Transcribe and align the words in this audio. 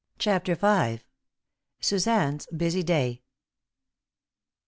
*CHAPTER 0.17 0.55
V.* 0.55 1.01
*SUZANNE'S 1.79 2.47
BUSY 2.51 2.81
DAY. 2.81 3.21